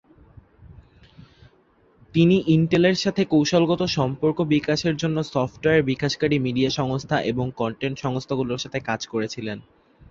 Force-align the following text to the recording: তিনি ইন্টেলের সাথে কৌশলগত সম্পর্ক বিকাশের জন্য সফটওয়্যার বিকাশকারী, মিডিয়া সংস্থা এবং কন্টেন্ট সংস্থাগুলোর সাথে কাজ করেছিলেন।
তিনি 2.15 2.35
ইন্টেলের 2.47 2.95
সাথে 2.95 3.21
কৌশলগত 3.25 3.81
সম্পর্ক 3.97 4.37
বিকাশের 4.47 4.95
জন্য 4.97 5.17
সফটওয়্যার 5.33 5.87
বিকাশকারী, 5.91 6.37
মিডিয়া 6.39 6.69
সংস্থা 6.69 7.17
এবং 7.21 7.45
কন্টেন্ট 7.55 7.97
সংস্থাগুলোর 7.99 8.63
সাথে 8.63 8.79
কাজ 8.79 9.01
করেছিলেন। 9.07 9.57